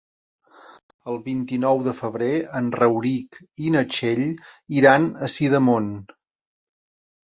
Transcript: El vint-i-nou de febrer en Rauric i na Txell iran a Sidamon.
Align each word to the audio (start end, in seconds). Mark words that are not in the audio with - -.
El 1.13 1.19
vint-i-nou 1.27 1.83
de 1.89 1.93
febrer 1.99 2.31
en 2.61 2.73
Rauric 2.79 3.39
i 3.69 3.77
na 3.79 3.87
Txell 3.95 4.27
iran 4.83 5.11
a 5.31 5.35
Sidamon. 5.39 5.97